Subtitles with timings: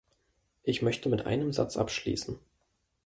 [0.63, 2.39] Ich möchte mit einem Satz abschließen.